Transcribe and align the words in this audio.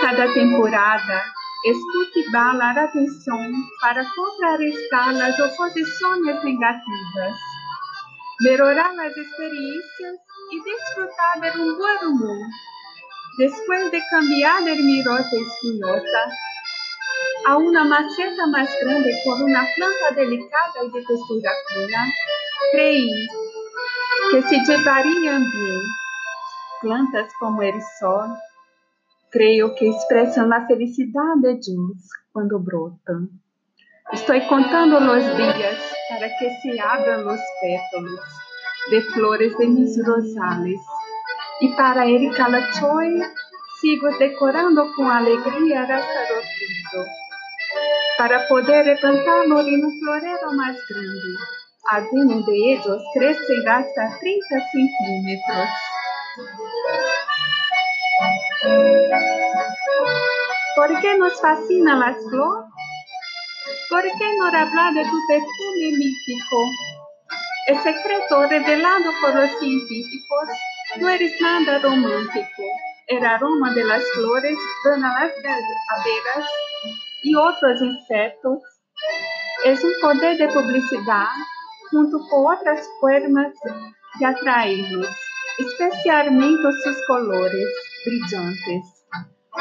cada 0.00 0.32
temporada 0.32 1.22
es 1.64 1.76
cultivar 1.92 2.54
la 2.56 2.70
atención 2.70 3.52
para 3.80 4.04
contrarrestar 4.16 5.14
las 5.14 5.38
oposiciones 5.38 6.42
negativas, 6.42 7.38
mejorar 8.40 8.94
las 8.94 9.16
experiencias 9.16 10.16
y 10.50 10.56
disfrutar 10.56 11.40
de 11.40 11.60
un 11.60 11.78
buen 11.78 11.98
humor. 12.08 12.38
Después 13.38 13.90
de 13.90 14.02
cambiar 14.10 14.68
el 14.68 14.82
mirote 14.82 15.40
espinosa 15.40 16.28
a 17.46 17.56
una 17.56 17.84
maceta 17.84 18.46
más 18.48 18.68
grande 18.82 19.12
con 19.24 19.42
una 19.42 19.66
planta 19.76 20.10
delicada 20.16 20.84
y 20.84 20.90
de 20.90 21.04
textura 21.04 21.50
fina, 21.68 22.12
creí 22.72 23.10
que 24.30 24.42
se 24.42 24.58
llevarían 24.66 25.50
bien 25.50 25.80
plantas 26.82 27.32
como 27.38 27.62
el 27.62 27.80
sol, 27.98 28.36
creio 29.32 29.74
que 29.74 29.88
expressam 29.88 30.52
a 30.52 30.66
felicidade 30.66 31.58
de 31.58 31.78
uns 31.78 32.02
quando 32.32 32.58
brotam. 32.58 33.28
Estou 34.12 34.38
contando 34.42 34.96
os 34.96 35.24
dias 35.36 35.78
para 36.08 36.28
que 36.28 36.50
se 36.60 36.78
abram 36.78 37.26
os 37.26 37.40
pétalos 37.60 38.20
de 38.90 39.00
flores 39.12 39.56
de 39.56 39.66
mis 39.66 39.96
rosales. 40.06 40.80
E 41.62 41.68
para 41.76 42.06
ele 42.06 42.30
sigo 43.80 44.18
decorando 44.18 44.92
com 44.94 45.08
alegria 45.08 45.82
hasta 45.82 46.34
o 46.34 47.22
para 48.18 48.46
poder 48.46 48.84
levantar-lo 48.84 49.60
em 49.62 49.84
um 49.84 50.00
mais 50.56 50.76
grande. 50.86 51.36
Alguns 51.88 52.44
de 52.44 52.52
eles 52.52 53.02
crescem 53.14 53.68
hasta 53.68 54.18
30 54.18 54.60
centímetros. 54.70 55.68
¿Por 60.76 61.00
qué 61.00 61.18
nos 61.18 61.40
fascinan 61.40 61.98
las 61.98 62.16
flores? 62.30 62.70
¿Por 63.90 64.02
qué 64.02 64.36
no 64.38 64.46
hablar 64.46 64.94
de 64.94 65.02
tu 65.02 65.18
perfume 65.26 65.98
místico? 65.98 66.56
El 67.66 67.78
secreto 67.82 68.46
revelado 68.48 69.10
por 69.20 69.34
los 69.34 69.50
científicos 69.58 70.48
no 70.98 71.08
es 71.08 71.40
nada 71.40 71.80
romántico. 71.80 72.62
El 73.08 73.26
aroma 73.26 73.74
de 73.74 73.82
las 73.84 74.04
flores 74.14 74.56
dan 74.84 75.04
a 75.04 75.24
las 75.24 75.32
abejas 75.32 76.48
y 77.24 77.34
otros 77.34 77.82
insectos. 77.82 78.60
Es 79.64 79.82
un 79.82 79.92
poder 80.00 80.38
de 80.38 80.46
publicidad 80.48 81.26
junto 81.90 82.18
con 82.28 82.56
otras 82.56 82.88
formas 83.00 83.52
de 84.20 84.26
atraerlos, 84.26 85.08
especialmente 85.58 86.68
sus 86.84 86.96
colores 87.08 87.66
brillantes 88.04 89.02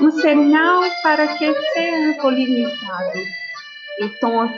um 0.00 0.10
sinal 0.10 0.82
para 1.02 1.26
que 1.26 1.54
sejam 1.72 2.14
polinizados. 2.20 3.28
Então, 4.00 4.50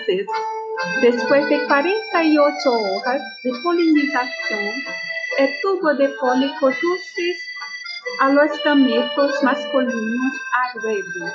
depois 1.01 1.49
de 1.49 1.59
48 1.67 2.69
horas 2.71 3.23
de 3.45 3.63
polinização, 3.63 4.73
el 5.39 5.61
tubo 5.61 5.95
de 5.95 6.09
polen 6.21 6.53
conduce 6.59 7.37
a 8.21 8.31
los 8.31 8.51
gametos 8.65 9.43
masculinos 9.43 10.33
huevo. 10.83 11.33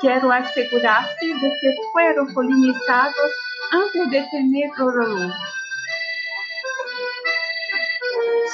Quero 0.00 0.32
assegurar-se 0.32 1.34
de 1.34 1.50
que 1.60 1.74
foram 1.92 2.26
polinizados 2.32 3.32
antes 3.72 4.10
de 4.10 4.22
tener 4.30 4.70
olor. 4.80 5.32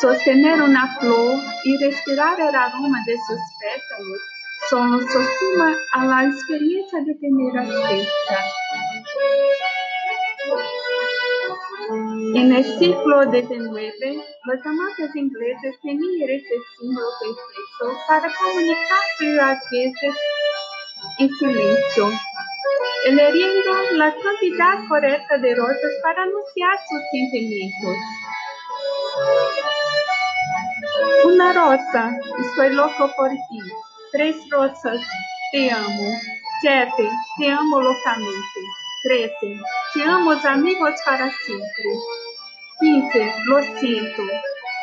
Sostener 0.01 0.63
una 0.63 0.95
flor 0.99 1.41
y 1.69 1.77
respirar 1.77 2.41
el 2.41 2.55
aroma 2.55 2.99
de 3.05 3.15
sus 3.27 3.41
pétalos 3.61 4.21
solo 4.71 5.01
suma 5.01 5.77
a 5.93 6.07
la 6.07 6.25
experiencia 6.25 7.01
de 7.05 7.15
tener 7.17 7.59
acceso. 7.59 8.11
En 12.35 12.53
el 12.53 12.65
de 12.81 13.59
nueve, 13.59 14.25
los 14.45 14.67
amantes 14.67 15.15
ingleses 15.15 15.75
tenían 15.83 16.31
este 16.31 16.55
símbolo 16.79 17.07
perfecto 17.21 17.99
para 18.09 18.33
comunicarse 18.35 19.41
a 19.41 19.61
veces 19.71 20.15
en 21.19 21.29
silencio, 21.37 22.11
eligiendo 23.05 23.73
la 23.93 24.15
cantidad 24.15 24.89
correcta 24.89 25.37
de 25.37 25.55
rosas 25.55 25.93
para 26.03 26.23
anunciar 26.23 26.79
sus 26.89 27.03
sentimientos. 27.13 27.97
Rosa, 31.59 32.17
estoy 32.39 32.73
loco 32.75 33.11
por 33.17 33.31
ti. 33.31 33.61
Três 34.13 34.37
rosas, 34.51 35.01
te 35.53 35.71
amo. 35.71 36.09
Siete, 36.61 37.09
te 37.37 37.51
amo 37.51 37.81
loucamente. 37.81 38.61
Trece, 39.03 39.61
te 39.95 40.03
amo 40.05 40.31
os 40.31 40.45
amigos 40.45 40.95
para 41.05 41.31
sempre. 41.31 41.91
Quince, 42.81 43.33
lo 43.47 43.63
siento. 43.79 44.23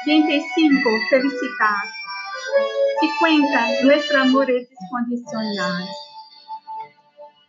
Vinte 0.06 0.36
e 0.36 0.42
cinco, 0.56 0.90
felicidade. 1.10 1.90
Cinquenta, 3.00 3.62
nuestro 3.84 4.22
amor 4.22 4.50
es 4.52 4.68
incondicional. 4.70 5.86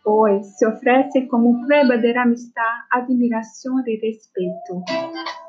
Hoy 0.03 0.41
se 0.43 0.65
ofrece 0.65 1.27
como 1.27 1.65
prueba 1.65 1.97
de 1.97 2.17
amistad, 2.17 2.63
admiración 2.91 3.83
y 3.85 3.99
respeto. 3.99 4.83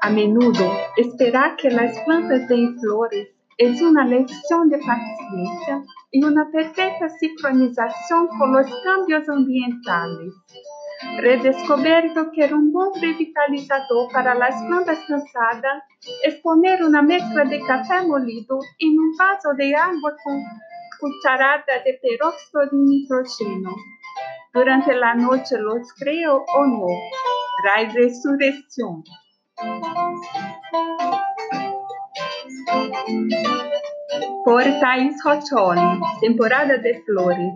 A 0.01 0.11
menudo, 0.11 0.79
esperar 0.97 1.57
que 1.57 1.71
las 1.71 1.99
plantas 2.01 2.49
den 2.49 2.79
flores 2.81 3.38
es 3.59 3.83
una 3.83 4.05
lección 4.05 4.69
de 4.71 4.79
paciencia 4.79 5.83
y 6.13 6.25
una 6.25 6.49
perfecta 6.51 7.09
sincronización 7.09 8.29
con 8.39 8.53
los 8.53 8.67
cambios 8.85 9.29
ambientales. 9.29 10.33
Redescoberto 11.19 12.31
que 12.33 12.53
un 12.55 12.73
buen 12.73 12.91
revitalizador 13.01 14.11
para 14.13 14.35
las 14.37 14.63
plantas 14.63 14.99
cansadas 15.09 15.83
es 16.23 16.37
poner 16.37 16.85
una 16.85 17.03
mezcla 17.03 17.45
de 17.45 17.61
café 17.61 18.07
molido 18.07 18.61
en 18.79 18.99
un 18.99 19.17
vaso 19.17 19.51
de 19.57 19.75
agua 19.75 20.15
con 20.25 20.43
cucharada 21.01 21.65
de 21.85 21.99
peróxido 22.01 22.61
de 22.63 22.69
nitrógeno. 22.73 23.75
Durante 24.55 24.95
la 24.95 25.15
noche 25.15 25.59
los 25.59 25.93
creo 25.95 26.45
o 26.55 26.67
no. 26.67 26.87
La 27.65 27.93
resurrección. 27.93 29.03
Por 34.45 34.63
Thaís 34.81 35.17
Rocholi, 35.23 36.01
temporada 36.21 36.79
de 36.79 37.03
flores. 37.03 37.55